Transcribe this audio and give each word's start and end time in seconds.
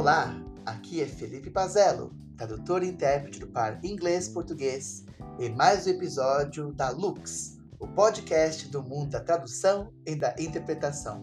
Olá, 0.00 0.34
aqui 0.64 1.02
é 1.02 1.06
Felipe 1.06 1.50
Pazello, 1.50 2.10
tradutor 2.34 2.82
e 2.82 2.88
intérprete 2.88 3.38
do 3.38 3.48
par 3.48 3.84
inglês-português, 3.84 5.04
em 5.38 5.54
mais 5.54 5.86
um 5.86 5.90
episódio 5.90 6.72
da 6.72 6.88
Lux, 6.88 7.58
o 7.78 7.86
podcast 7.86 8.66
do 8.68 8.82
mundo 8.82 9.10
da 9.10 9.20
tradução 9.20 9.92
e 10.06 10.16
da 10.16 10.34
interpretação. 10.38 11.22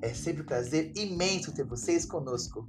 É 0.00 0.14
sempre 0.14 0.42
um 0.42 0.46
prazer 0.46 0.92
imenso 0.96 1.50
ter 1.50 1.64
vocês 1.64 2.06
conosco. 2.06 2.64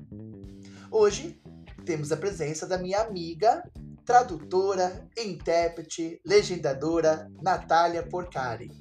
Hoje 0.89 1.39
temos 1.85 2.11
a 2.11 2.17
presença 2.17 2.65
da 2.65 2.79
minha 2.79 3.01
amiga, 3.01 3.61
tradutora, 4.07 5.07
intérprete, 5.15 6.19
legendadora 6.25 7.31
Natália 7.43 8.01
Porcari. 8.01 8.71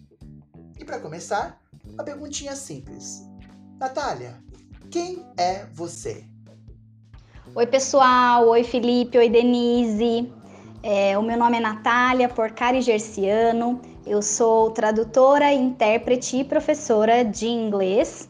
E 0.80 0.86
para 0.86 1.00
começar, 1.00 1.60
uma 1.84 2.02
perguntinha 2.02 2.56
simples. 2.56 3.20
Natália, 3.78 4.42
quem 4.90 5.22
é 5.36 5.66
você? 5.66 6.26
Oi, 7.56 7.66
pessoal. 7.66 8.48
Oi, 8.48 8.62
Felipe. 8.62 9.16
Oi, 9.16 9.30
Denise. 9.30 10.30
É, 10.82 11.16
o 11.16 11.22
meu 11.22 11.38
nome 11.38 11.56
é 11.56 11.60
Natália 11.60 12.28
Porcari 12.28 12.82
Gerciano. 12.82 13.80
Eu 14.06 14.20
sou 14.20 14.72
tradutora, 14.72 15.50
intérprete 15.54 16.36
e 16.36 16.44
professora 16.44 17.24
de 17.24 17.48
inglês. 17.48 18.28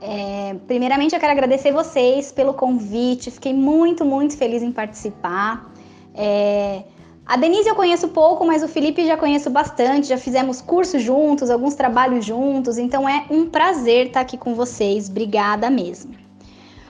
É, 0.00 0.54
primeiramente, 0.68 1.12
eu 1.12 1.18
quero 1.18 1.32
agradecer 1.32 1.72
vocês 1.72 2.30
pelo 2.30 2.54
convite. 2.54 3.32
Fiquei 3.32 3.52
muito, 3.52 4.04
muito 4.04 4.36
feliz 4.36 4.62
em 4.62 4.70
participar. 4.70 5.68
É, 6.14 6.84
a 7.26 7.36
Denise 7.36 7.68
eu 7.68 7.74
conheço 7.74 8.10
pouco, 8.10 8.46
mas 8.46 8.62
o 8.62 8.68
Felipe 8.68 9.04
já 9.04 9.16
conheço 9.16 9.50
bastante. 9.50 10.06
Já 10.06 10.16
fizemos 10.16 10.60
cursos 10.60 11.02
juntos, 11.02 11.50
alguns 11.50 11.74
trabalhos 11.74 12.24
juntos. 12.24 12.78
Então 12.78 13.08
é 13.08 13.24
um 13.28 13.44
prazer 13.50 14.06
estar 14.06 14.20
aqui 14.20 14.38
com 14.38 14.54
vocês. 14.54 15.08
Obrigada 15.08 15.68
mesmo. 15.68 16.21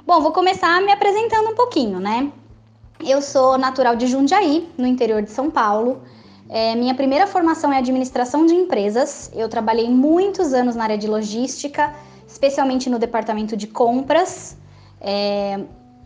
Bom, 0.04 0.20
vou 0.20 0.32
começar 0.32 0.82
me 0.82 0.90
apresentando 0.90 1.50
um 1.50 1.54
pouquinho, 1.54 2.00
né? 2.00 2.32
Eu 3.06 3.22
sou 3.22 3.56
natural 3.56 3.94
de 3.94 4.08
Jundiaí, 4.08 4.68
no 4.76 4.84
interior 4.84 5.22
de 5.22 5.30
São 5.30 5.48
Paulo. 5.48 6.02
É, 6.48 6.74
minha 6.74 6.92
primeira 6.92 7.24
formação 7.24 7.72
é 7.72 7.78
administração 7.78 8.44
de 8.44 8.52
empresas. 8.52 9.30
Eu 9.32 9.48
trabalhei 9.48 9.88
muitos 9.88 10.52
anos 10.52 10.74
na 10.74 10.82
área 10.82 10.98
de 10.98 11.06
logística, 11.06 11.94
especialmente 12.26 12.90
no 12.90 12.98
departamento 12.98 13.56
de 13.56 13.68
compras. 13.68 14.56
É, 15.00 15.60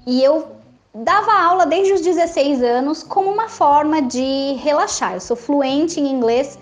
e 0.07 0.23
eu 0.23 0.47
dava 0.95 1.33
aula 1.33 1.65
desde 1.65 1.95
os 1.95 2.03
16 2.03 2.63
anos 2.63 3.03
como 3.03 3.31
uma 3.31 3.49
forma 3.49 4.03
de 4.03 4.53
relaxar. 4.63 5.15
Eu 5.15 5.21
sou 5.21 5.37
fluente 5.37 5.99
em 5.99 6.13
inglês 6.13 6.59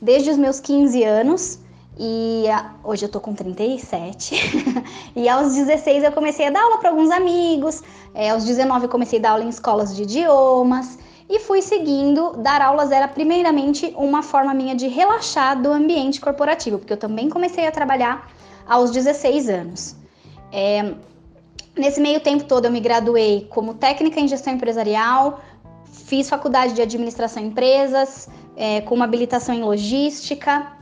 desde 0.00 0.30
os 0.30 0.38
meus 0.38 0.58
15 0.58 1.04
anos. 1.04 1.58
E 2.00 2.44
hoje 2.84 3.06
eu 3.06 3.08
tô 3.08 3.18
com 3.18 3.34
37. 3.34 4.36
e 5.16 5.28
aos 5.28 5.54
16 5.54 6.04
eu 6.04 6.12
comecei 6.12 6.46
a 6.46 6.50
dar 6.50 6.62
aula 6.62 6.78
para 6.78 6.90
alguns 6.90 7.10
amigos. 7.10 7.82
É, 8.14 8.30
aos 8.30 8.44
19 8.44 8.84
eu 8.84 8.88
comecei 8.88 9.18
a 9.18 9.22
dar 9.22 9.30
aula 9.30 9.42
em 9.42 9.48
escolas 9.48 9.96
de 9.96 10.04
idiomas. 10.04 10.96
E 11.28 11.40
fui 11.40 11.60
seguindo. 11.60 12.36
Dar 12.36 12.62
aulas 12.62 12.92
era 12.92 13.08
primeiramente 13.08 13.92
uma 13.96 14.22
forma 14.22 14.54
minha 14.54 14.76
de 14.76 14.86
relaxar 14.86 15.60
do 15.60 15.72
ambiente 15.72 16.20
corporativo, 16.20 16.78
porque 16.78 16.92
eu 16.92 16.96
também 16.96 17.28
comecei 17.28 17.66
a 17.66 17.72
trabalhar 17.72 18.30
aos 18.66 18.92
16 18.92 19.48
anos. 19.48 19.96
É, 20.52 20.94
nesse 21.76 22.00
meio 22.00 22.20
tempo 22.20 22.44
todo 22.44 22.66
eu 22.66 22.70
me 22.70 22.80
graduei 22.80 23.48
como 23.50 23.74
técnica 23.74 24.20
em 24.20 24.28
gestão 24.28 24.52
empresarial, 24.52 25.40
fiz 25.84 26.28
faculdade 26.28 26.74
de 26.74 26.80
administração 26.80 27.42
em 27.42 27.48
empresas, 27.48 28.28
é, 28.56 28.80
com 28.82 28.94
uma 28.94 29.04
habilitação 29.04 29.54
em 29.54 29.62
logística 29.62 30.77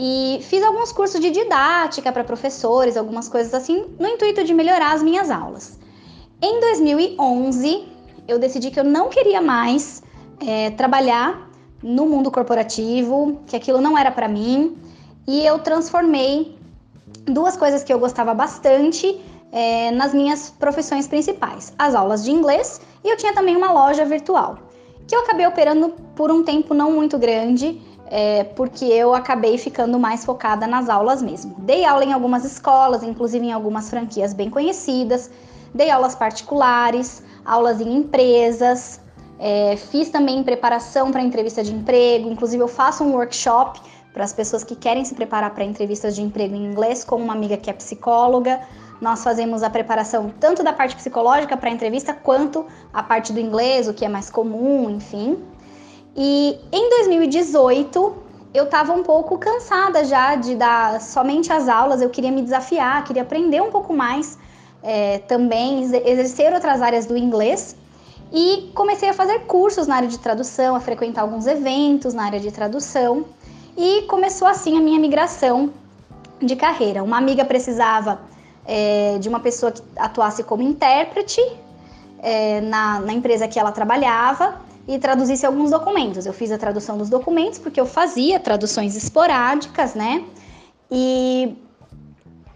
e 0.00 0.38
fiz 0.42 0.62
alguns 0.62 0.92
cursos 0.92 1.20
de 1.20 1.28
didática 1.28 2.12
para 2.12 2.22
professores, 2.22 2.96
algumas 2.96 3.28
coisas 3.28 3.52
assim, 3.52 3.84
no 3.98 4.06
intuito 4.06 4.44
de 4.44 4.54
melhorar 4.54 4.92
as 4.92 5.02
minhas 5.02 5.28
aulas. 5.28 5.76
Em 6.40 6.60
2011, 6.60 7.88
eu 8.28 8.38
decidi 8.38 8.70
que 8.70 8.78
eu 8.78 8.84
não 8.84 9.08
queria 9.08 9.42
mais 9.42 10.00
é, 10.46 10.70
trabalhar 10.70 11.50
no 11.82 12.06
mundo 12.06 12.30
corporativo, 12.30 13.40
que 13.44 13.56
aquilo 13.56 13.80
não 13.80 13.98
era 13.98 14.12
para 14.12 14.28
mim, 14.28 14.78
e 15.26 15.44
eu 15.44 15.58
transformei 15.58 16.56
duas 17.24 17.56
coisas 17.56 17.82
que 17.82 17.92
eu 17.92 17.98
gostava 17.98 18.32
bastante 18.32 19.20
é, 19.50 19.90
nas 19.90 20.14
minhas 20.14 20.48
profissões 20.48 21.08
principais: 21.08 21.72
as 21.76 21.96
aulas 21.96 22.22
de 22.22 22.30
inglês 22.30 22.80
e 23.02 23.08
eu 23.08 23.16
tinha 23.16 23.34
também 23.34 23.56
uma 23.56 23.72
loja 23.72 24.04
virtual, 24.04 24.58
que 25.08 25.16
eu 25.16 25.20
acabei 25.22 25.46
operando 25.46 25.88
por 26.14 26.30
um 26.30 26.44
tempo 26.44 26.72
não 26.72 26.92
muito 26.92 27.18
grande 27.18 27.80
é, 28.10 28.44
porque 28.44 28.84
eu 28.84 29.14
acabei 29.14 29.58
ficando 29.58 29.98
mais 29.98 30.24
focada 30.24 30.66
nas 30.66 30.88
aulas 30.88 31.22
mesmo. 31.22 31.54
Dei 31.58 31.84
aula 31.84 32.04
em 32.04 32.12
algumas 32.12 32.44
escolas, 32.44 33.02
inclusive 33.02 33.46
em 33.46 33.52
algumas 33.52 33.90
franquias 33.90 34.32
bem 34.32 34.50
conhecidas, 34.50 35.30
dei 35.74 35.90
aulas 35.90 36.14
particulares, 36.14 37.22
aulas 37.44 37.80
em 37.80 37.96
empresas, 37.96 39.00
é, 39.38 39.76
fiz 39.76 40.08
também 40.10 40.42
preparação 40.42 41.12
para 41.12 41.22
entrevista 41.22 41.62
de 41.62 41.72
emprego, 41.72 42.28
inclusive 42.28 42.62
eu 42.62 42.68
faço 42.68 43.04
um 43.04 43.12
workshop 43.12 43.80
para 44.12 44.24
as 44.24 44.32
pessoas 44.32 44.64
que 44.64 44.74
querem 44.74 45.04
se 45.04 45.14
preparar 45.14 45.54
para 45.54 45.64
entrevistas 45.64 46.16
de 46.16 46.22
emprego 46.22 46.54
em 46.54 46.64
inglês, 46.64 47.04
com 47.04 47.16
uma 47.16 47.34
amiga 47.34 47.56
que 47.56 47.70
é 47.70 47.72
psicóloga. 47.72 48.60
Nós 49.00 49.22
fazemos 49.22 49.62
a 49.62 49.70
preparação 49.70 50.32
tanto 50.40 50.64
da 50.64 50.72
parte 50.72 50.96
psicológica 50.96 51.56
para 51.56 51.70
a 51.70 51.72
entrevista, 51.72 52.12
quanto 52.12 52.66
a 52.92 53.00
parte 53.00 53.32
do 53.32 53.38
inglês, 53.38 53.86
o 53.86 53.94
que 53.94 54.04
é 54.04 54.08
mais 54.08 54.28
comum, 54.28 54.90
enfim. 54.90 55.38
E 56.20 56.58
em 56.72 56.90
2018 56.90 58.16
eu 58.52 58.64
estava 58.64 58.92
um 58.92 59.04
pouco 59.04 59.38
cansada 59.38 60.04
já 60.04 60.34
de 60.34 60.56
dar 60.56 61.00
somente 61.00 61.52
as 61.52 61.68
aulas, 61.68 62.02
eu 62.02 62.10
queria 62.10 62.32
me 62.32 62.42
desafiar, 62.42 63.04
queria 63.04 63.22
aprender 63.22 63.62
um 63.62 63.70
pouco 63.70 63.94
mais 63.94 64.36
é, 64.82 65.18
também, 65.18 65.84
exercer 65.84 66.52
outras 66.52 66.82
áreas 66.82 67.06
do 67.06 67.16
inglês. 67.16 67.76
E 68.32 68.68
comecei 68.74 69.08
a 69.08 69.14
fazer 69.14 69.46
cursos 69.46 69.86
na 69.86 69.94
área 69.94 70.08
de 70.08 70.18
tradução, 70.18 70.74
a 70.74 70.80
frequentar 70.80 71.22
alguns 71.22 71.46
eventos 71.46 72.12
na 72.12 72.24
área 72.24 72.40
de 72.40 72.50
tradução. 72.50 73.24
E 73.76 74.02
começou 74.02 74.48
assim 74.48 74.76
a 74.76 74.80
minha 74.80 74.98
migração 74.98 75.72
de 76.42 76.56
carreira. 76.56 77.04
Uma 77.04 77.16
amiga 77.16 77.44
precisava 77.44 78.20
é, 78.66 79.18
de 79.20 79.28
uma 79.28 79.38
pessoa 79.38 79.70
que 79.70 79.80
atuasse 79.96 80.42
como 80.42 80.64
intérprete 80.64 81.40
é, 82.20 82.60
na, 82.60 82.98
na 82.98 83.12
empresa 83.12 83.46
que 83.46 83.56
ela 83.56 83.70
trabalhava 83.70 84.66
e 84.88 84.98
traduzisse 84.98 85.44
alguns 85.44 85.70
documentos. 85.70 86.24
Eu 86.24 86.32
fiz 86.32 86.50
a 86.50 86.56
tradução 86.56 86.96
dos 86.96 87.10
documentos 87.10 87.58
porque 87.58 87.78
eu 87.78 87.84
fazia 87.84 88.40
traduções 88.40 88.96
esporádicas, 88.96 89.94
né? 89.94 90.24
E 90.90 91.54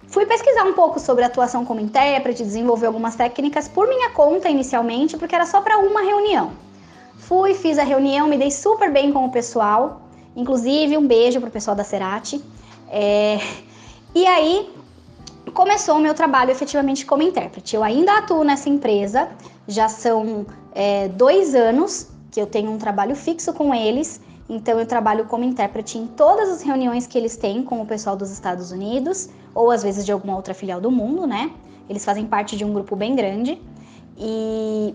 fui 0.08 0.24
pesquisar 0.24 0.64
um 0.64 0.72
pouco 0.72 0.98
sobre 0.98 1.24
atuação 1.24 1.66
como 1.66 1.78
intérprete, 1.78 2.42
desenvolver 2.42 2.86
algumas 2.86 3.14
técnicas 3.14 3.68
por 3.68 3.86
minha 3.86 4.10
conta 4.10 4.48
inicialmente, 4.48 5.18
porque 5.18 5.34
era 5.34 5.44
só 5.44 5.60
para 5.60 5.78
uma 5.78 6.00
reunião. 6.00 6.52
Fui, 7.18 7.52
fiz 7.52 7.78
a 7.78 7.84
reunião, 7.84 8.26
me 8.26 8.38
dei 8.38 8.50
super 8.50 8.90
bem 8.90 9.12
com 9.12 9.26
o 9.26 9.30
pessoal, 9.30 10.00
inclusive 10.34 10.96
um 10.96 11.06
beijo 11.06 11.38
pro 11.38 11.50
pessoal 11.50 11.76
da 11.76 11.84
Cerati. 11.84 12.42
É... 12.88 13.38
E 14.14 14.26
aí 14.26 14.70
começou 15.54 15.96
o 15.96 15.98
meu 15.98 16.12
trabalho 16.12 16.50
efetivamente 16.50 17.06
como 17.06 17.22
intérprete. 17.22 17.74
Eu 17.74 17.82
ainda 17.82 18.18
atuo 18.18 18.44
nessa 18.44 18.68
empresa, 18.68 19.30
já 19.66 19.88
são 19.88 20.44
é, 20.74 21.08
dois 21.08 21.54
anos 21.54 22.11
que 22.32 22.40
eu 22.40 22.46
tenho 22.46 22.72
um 22.72 22.78
trabalho 22.78 23.14
fixo 23.14 23.52
com 23.52 23.72
eles, 23.72 24.20
então 24.48 24.80
eu 24.80 24.86
trabalho 24.86 25.26
como 25.26 25.44
intérprete 25.44 25.98
em 25.98 26.06
todas 26.06 26.48
as 26.48 26.62
reuniões 26.62 27.06
que 27.06 27.16
eles 27.16 27.36
têm 27.36 27.62
com 27.62 27.80
o 27.80 27.86
pessoal 27.86 28.16
dos 28.16 28.30
Estados 28.30 28.72
Unidos, 28.72 29.28
ou 29.54 29.70
às 29.70 29.82
vezes 29.82 30.04
de 30.04 30.10
alguma 30.10 30.34
outra 30.34 30.54
filial 30.54 30.80
do 30.80 30.90
mundo, 30.90 31.26
né? 31.26 31.52
Eles 31.88 32.04
fazem 32.04 32.26
parte 32.26 32.56
de 32.56 32.64
um 32.64 32.72
grupo 32.72 32.96
bem 32.96 33.14
grande. 33.14 33.60
E 34.16 34.94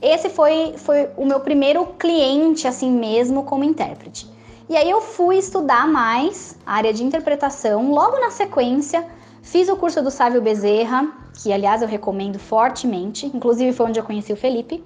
esse 0.00 0.28
foi, 0.28 0.74
foi 0.76 1.08
o 1.16 1.24
meu 1.24 1.40
primeiro 1.40 1.86
cliente, 1.98 2.68
assim 2.68 2.90
mesmo, 2.90 3.44
como 3.44 3.64
intérprete. 3.64 4.30
E 4.68 4.76
aí 4.76 4.88
eu 4.88 5.00
fui 5.00 5.38
estudar 5.38 5.88
mais 5.88 6.56
a 6.66 6.74
área 6.74 6.92
de 6.92 7.02
interpretação, 7.02 7.90
logo 7.90 8.18
na 8.20 8.30
sequência, 8.30 9.06
fiz 9.42 9.68
o 9.70 9.76
curso 9.76 10.02
do 10.02 10.10
Sávio 10.10 10.42
Bezerra, 10.42 11.10
que 11.42 11.50
aliás 11.50 11.80
eu 11.80 11.88
recomendo 11.88 12.38
fortemente, 12.38 13.26
inclusive 13.26 13.72
foi 13.72 13.86
onde 13.86 13.98
eu 13.98 14.04
conheci 14.04 14.30
o 14.32 14.36
Felipe. 14.36 14.84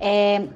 É, 0.00 0.48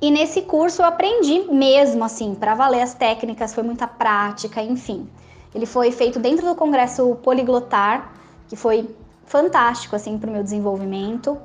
e 0.00 0.10
nesse 0.10 0.42
curso 0.42 0.82
eu 0.82 0.86
aprendi 0.86 1.44
mesmo, 1.50 2.04
assim, 2.04 2.34
para 2.34 2.54
valer 2.54 2.82
as 2.82 2.94
técnicas, 2.94 3.52
foi 3.52 3.64
muita 3.64 3.86
prática, 3.86 4.62
enfim. 4.62 5.08
Ele 5.54 5.66
foi 5.66 5.90
feito 5.90 6.18
dentro 6.18 6.46
do 6.46 6.54
Congresso 6.54 7.16
Poliglotar, 7.22 8.12
que 8.48 8.54
foi 8.54 8.88
fantástico, 9.26 9.96
assim, 9.96 10.16
para 10.16 10.30
o 10.30 10.32
meu 10.32 10.42
desenvolvimento. 10.42 11.36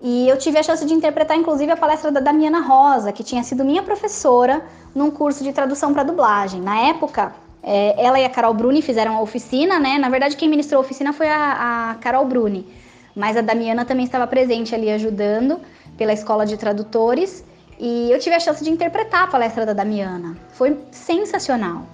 E 0.00 0.28
eu 0.28 0.38
tive 0.38 0.58
a 0.58 0.62
chance 0.62 0.84
de 0.86 0.94
interpretar, 0.94 1.36
inclusive, 1.36 1.70
a 1.72 1.76
palestra 1.76 2.12
da 2.12 2.20
Damiana 2.20 2.60
Rosa, 2.60 3.12
que 3.12 3.24
tinha 3.24 3.42
sido 3.42 3.64
minha 3.64 3.82
professora 3.82 4.64
num 4.94 5.10
curso 5.10 5.42
de 5.42 5.52
tradução 5.52 5.92
para 5.92 6.04
dublagem. 6.04 6.60
Na 6.60 6.88
época, 6.88 7.34
é, 7.62 8.02
ela 8.02 8.18
e 8.18 8.24
a 8.24 8.30
Carol 8.30 8.54
Bruni 8.54 8.82
fizeram 8.82 9.16
a 9.16 9.20
oficina, 9.20 9.78
né? 9.78 9.98
Na 9.98 10.08
verdade, 10.08 10.36
quem 10.36 10.48
ministrou 10.48 10.80
a 10.80 10.84
oficina 10.84 11.12
foi 11.12 11.28
a, 11.28 11.90
a 11.90 11.94
Carol 11.96 12.24
Bruni, 12.24 12.66
mas 13.14 13.36
a 13.36 13.40
Damiana 13.40 13.84
também 13.84 14.04
estava 14.04 14.26
presente 14.26 14.74
ali 14.74 14.90
ajudando 14.90 15.60
pela 15.98 16.12
escola 16.12 16.46
de 16.46 16.56
tradutores. 16.56 17.44
E 17.82 18.12
eu 18.12 18.18
tive 18.18 18.36
a 18.36 18.40
chance 18.40 18.62
de 18.62 18.68
interpretar 18.68 19.22
a 19.22 19.26
palestra 19.26 19.64
da 19.64 19.72
Damiana. 19.72 20.36
Foi 20.50 20.78
sensacional, 20.92 21.86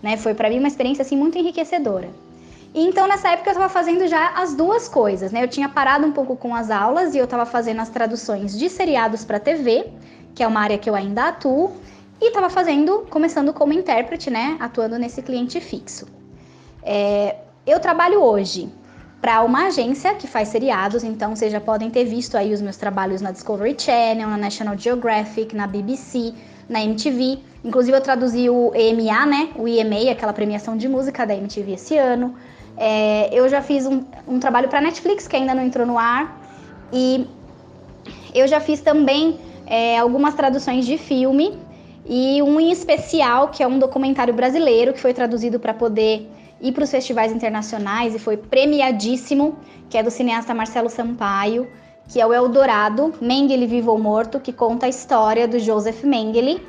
né? 0.00 0.16
Foi 0.16 0.32
para 0.32 0.48
mim 0.48 0.60
uma 0.60 0.68
experiência 0.68 1.02
assim 1.02 1.16
muito 1.16 1.36
enriquecedora. 1.36 2.08
E 2.72 2.86
então 2.86 3.08
nessa 3.08 3.30
época 3.30 3.50
eu 3.50 3.54
estava 3.54 3.68
fazendo 3.68 4.06
já 4.06 4.30
as 4.36 4.54
duas 4.54 4.88
coisas, 4.88 5.32
né? 5.32 5.42
Eu 5.42 5.48
tinha 5.48 5.68
parado 5.68 6.06
um 6.06 6.12
pouco 6.12 6.36
com 6.36 6.54
as 6.54 6.70
aulas 6.70 7.16
e 7.16 7.18
eu 7.18 7.24
estava 7.24 7.44
fazendo 7.44 7.80
as 7.80 7.88
traduções 7.88 8.56
de 8.56 8.70
seriados 8.70 9.24
para 9.24 9.40
TV, 9.40 9.90
que 10.36 10.42
é 10.44 10.46
uma 10.46 10.60
área 10.60 10.78
que 10.78 10.88
eu 10.88 10.94
ainda 10.94 11.26
atuo, 11.26 11.72
e 12.20 12.28
estava 12.28 12.48
fazendo, 12.48 13.04
começando 13.10 13.52
como 13.52 13.72
intérprete, 13.72 14.30
né? 14.30 14.56
Atuando 14.60 14.96
nesse 15.00 15.20
cliente 15.20 15.60
fixo. 15.60 16.06
É, 16.80 17.38
eu 17.66 17.80
trabalho 17.80 18.22
hoje 18.22 18.70
para 19.24 19.42
uma 19.42 19.68
agência 19.68 20.14
que 20.16 20.26
faz 20.26 20.48
seriados, 20.48 21.02
então 21.02 21.34
vocês 21.34 21.50
já 21.50 21.58
podem 21.58 21.88
ter 21.88 22.04
visto 22.04 22.36
aí 22.36 22.52
os 22.52 22.60
meus 22.60 22.76
trabalhos 22.76 23.22
na 23.22 23.30
Discovery 23.30 23.74
Channel, 23.78 24.28
na 24.28 24.36
National 24.36 24.76
Geographic, 24.76 25.56
na 25.56 25.66
BBC, 25.66 26.34
na 26.68 26.84
MTV. 26.84 27.38
Inclusive 27.64 27.96
eu 27.96 28.02
traduzi 28.02 28.50
o 28.50 28.70
EMA, 28.74 29.24
né? 29.24 29.48
O 29.56 29.66
EMA, 29.66 30.10
aquela 30.10 30.34
premiação 30.34 30.76
de 30.76 30.86
música 30.90 31.26
da 31.26 31.34
MTV 31.34 31.72
esse 31.72 31.96
ano. 31.96 32.34
É, 32.76 33.30
eu 33.32 33.48
já 33.48 33.62
fiz 33.62 33.86
um, 33.86 34.04
um 34.28 34.38
trabalho 34.38 34.68
para 34.68 34.82
Netflix 34.82 35.26
que 35.26 35.36
ainda 35.36 35.54
não 35.54 35.64
entrou 35.64 35.86
no 35.86 35.96
ar 35.96 36.38
e 36.92 37.26
eu 38.34 38.46
já 38.46 38.60
fiz 38.60 38.82
também 38.82 39.38
é, 39.66 39.96
algumas 39.96 40.34
traduções 40.34 40.84
de 40.84 40.98
filme 40.98 41.58
e 42.04 42.42
um 42.42 42.60
em 42.60 42.70
especial 42.70 43.48
que 43.48 43.62
é 43.62 43.66
um 43.66 43.78
documentário 43.78 44.34
brasileiro 44.34 44.92
que 44.92 45.00
foi 45.00 45.14
traduzido 45.14 45.58
para 45.58 45.72
poder 45.72 46.30
ir 46.60 46.72
para 46.72 46.84
os 46.84 46.90
festivais 46.90 47.32
internacionais 47.32 48.14
e 48.14 48.18
foi 48.18 48.36
premiadíssimo, 48.36 49.56
que 49.88 49.98
é 49.98 50.02
do 50.02 50.10
cineasta 50.10 50.54
Marcelo 50.54 50.88
Sampaio, 50.88 51.68
que 52.08 52.20
é 52.20 52.26
o 52.26 52.32
Eldorado, 52.32 53.14
Mengele 53.20 53.66
Vivo 53.66 53.90
ou 53.92 53.98
Morto, 53.98 54.40
que 54.40 54.52
conta 54.52 54.86
a 54.86 54.88
história 54.88 55.48
do 55.48 55.58
Joseph 55.58 56.04
Mengele, 56.04 56.66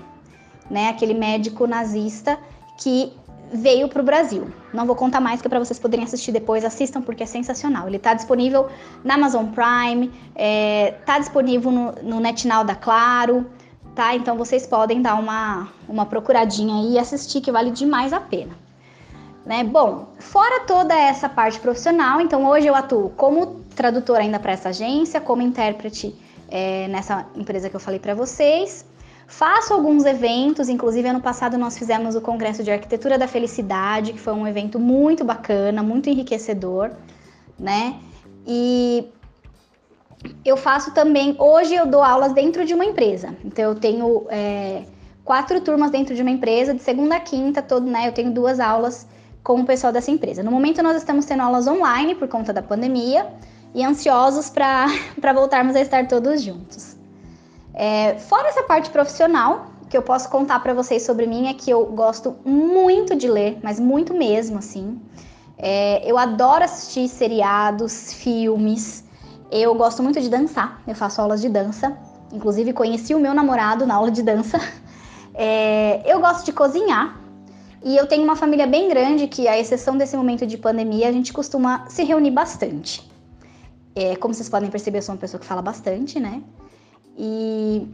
né, 0.70 0.90
aquele 0.90 1.14
médico 1.14 1.68
nazista 1.68 2.40
que 2.78 3.14
veio 3.54 3.88
para 3.88 4.02
o 4.02 4.06
Brasil. 4.06 4.48
Não 4.74 4.86
vou 4.86 4.96
contar 4.96 5.20
mais, 5.20 5.42
que 5.42 5.48
é 5.48 5.50
para 5.50 5.60
vocês 5.60 5.80
poderem 5.80 6.04
assistir 6.06 6.32
depois, 6.32 6.66
assistam 6.66 7.02
porque 7.02 7.24
é 7.24 7.26
sensacional. 7.26 7.88
Ele 7.88 7.98
está 7.98 8.14
disponível 8.14 8.68
na 9.04 9.16
Amazon 9.16 9.46
Prime, 9.48 10.08
está 10.08 10.14
é, 10.36 10.92
tá 11.06 11.20
disponível 11.20 11.72
no, 11.72 11.92
no 12.04 12.20
NetNow 12.20 12.64
da 12.64 12.76
Claro, 12.76 13.46
tá? 13.94 14.16
Então 14.16 14.36
vocês 14.36 14.66
podem 14.66 15.02
dar 15.02 15.16
uma, 15.16 15.70
uma 15.88 16.06
procuradinha 16.06 16.76
aí 16.76 16.94
e 16.94 17.00
assistir, 17.00 17.42
que 17.42 17.52
vale 17.52 17.72
demais 17.72 18.12
a 18.12 18.20
pena. 18.20 18.65
Né? 19.46 19.64
Bom, 19.64 20.08
fora 20.18 20.62
toda 20.62 20.98
essa 20.98 21.30
parte 21.30 21.60
profissional, 21.60 22.20
então 22.20 22.46
hoje 22.48 22.66
eu 22.66 22.74
atuo 22.74 23.12
como 23.12 23.64
tradutora 23.76 24.22
ainda 24.22 24.40
para 24.40 24.54
essa 24.54 24.70
agência, 24.70 25.22
como 25.22 25.42
intérprete 25.42 26.16
é, 26.50 26.88
nessa 26.88 27.28
empresa 27.36 27.70
que 27.70 27.76
eu 27.76 27.80
falei 27.80 28.00
para 28.00 28.16
vocês. 28.16 28.86
Faço 29.28 29.74
alguns 29.74 30.06
eventos, 30.06 30.68
inclusive 30.68 31.08
ano 31.08 31.22
passado 31.22 31.58
nós 31.58 31.78
fizemos 31.78 32.16
o 32.16 32.22
Congresso 32.22 32.64
de 32.64 32.72
Arquitetura 32.72 33.18
da 33.18 33.28
Felicidade, 33.28 34.14
que 34.14 34.20
foi 34.20 34.34
um 34.34 34.48
evento 34.48 34.80
muito 34.80 35.24
bacana, 35.24 35.84
muito 35.84 36.10
enriquecedor, 36.10 36.92
né? 37.60 38.00
E 38.48 39.08
eu 40.44 40.58
faço 40.58 40.92
também, 40.92 41.36
hoje 41.38 41.76
eu 41.76 41.86
dou 41.86 42.02
aulas 42.02 42.34
dentro 42.34 42.66
de 42.66 42.74
uma 42.74 42.86
empresa, 42.86 43.36
então 43.44 43.66
eu 43.66 43.76
tenho 43.76 44.26
é, 44.30 44.84
quatro 45.24 45.60
turmas 45.62 45.92
dentro 45.92 46.16
de 46.16 46.22
uma 46.22 46.32
empresa, 46.32 46.74
de 46.74 46.82
segunda 46.82 47.16
a 47.16 47.20
quinta, 47.20 47.62
todo, 47.62 47.86
né? 47.86 48.08
Eu 48.08 48.12
tenho 48.12 48.32
duas 48.32 48.60
aulas 48.60 49.08
com 49.46 49.62
o 49.62 49.66
pessoal 49.66 49.94
dessa 49.94 50.10
empresa. 50.10 50.42
No 50.42 50.50
momento, 50.50 50.82
nós 50.82 50.98
estamos 50.98 51.24
tendo 51.24 51.44
aulas 51.44 51.68
online 51.68 52.16
por 52.16 52.28
conta 52.28 52.52
da 52.52 52.64
pandemia 52.64 53.28
e 53.76 53.86
ansiosos 53.86 54.50
para 54.50 54.88
voltarmos 55.34 55.76
a 55.76 55.82
estar 55.82 56.08
todos 56.08 56.42
juntos. 56.42 56.98
É, 57.72 58.18
fora 58.18 58.48
essa 58.48 58.64
parte 58.64 58.90
profissional, 58.90 59.68
que 59.88 59.96
eu 59.96 60.02
posso 60.02 60.30
contar 60.30 60.62
para 60.62 60.74
vocês 60.74 61.04
sobre 61.04 61.28
mim 61.28 61.48
é 61.48 61.54
que 61.54 61.70
eu 61.70 61.86
gosto 61.86 62.36
muito 62.44 63.16
de 63.16 63.28
ler, 63.28 63.60
mas 63.62 63.80
muito 63.80 64.16
mesmo, 64.16 64.58
assim. 64.58 65.00
É, 65.60 66.02
eu 66.10 66.18
adoro 66.18 66.64
assistir 66.64 67.08
seriados, 67.08 68.14
filmes. 68.14 69.04
Eu 69.52 69.76
gosto 69.76 70.02
muito 70.02 70.20
de 70.20 70.28
dançar, 70.28 70.82
eu 70.88 70.96
faço 70.96 71.22
aulas 71.22 71.40
de 71.40 71.50
dança. 71.50 71.96
Inclusive, 72.34 72.74
conheci 72.74 73.14
o 73.14 73.20
meu 73.20 73.34
namorado 73.36 73.86
na 73.86 73.94
aula 73.94 74.10
de 74.10 74.24
dança. 74.24 74.60
É, 75.38 76.02
eu 76.10 76.22
gosto 76.22 76.46
de 76.46 76.54
cozinhar, 76.54 77.20
e 77.84 77.96
eu 77.96 78.08
tenho 78.08 78.24
uma 78.24 78.36
família 78.36 78.66
bem 78.66 78.90
grande 78.90 79.28
que, 79.28 79.48
à 79.48 79.58
exceção 79.60 79.98
desse 79.98 80.16
momento 80.16 80.46
de 80.46 80.58
pandemia, 80.58 81.10
a 81.10 81.12
gente 81.12 81.32
costuma 81.32 81.88
se 81.90 82.04
reunir 82.04 82.32
bastante. 82.32 83.08
É, 83.96 84.16
como 84.16 84.34
vocês 84.34 84.50
podem 84.50 84.70
perceber, 84.70 84.98
eu 84.98 85.02
sou 85.02 85.14
uma 85.16 85.22
pessoa 85.22 85.40
que 85.40 85.46
fala 85.46 85.62
bastante, 85.62 86.20
né? 86.20 86.42
E 87.18 87.88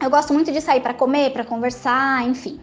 eu 0.00 0.10
gosto 0.10 0.32
muito 0.32 0.50
de 0.50 0.60
sair 0.60 0.80
para 0.80 0.94
comer, 0.94 1.32
para 1.32 1.44
conversar, 1.44 2.26
enfim. 2.26 2.60